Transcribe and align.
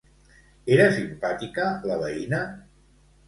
Era 0.77 0.87
simpàtica 0.95 1.67
la 1.91 1.99
veïna? 2.05 2.41